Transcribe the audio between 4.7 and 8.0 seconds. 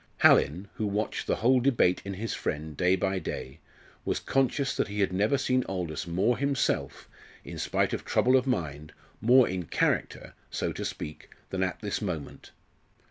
that he had never seen Aldous more himself, in spite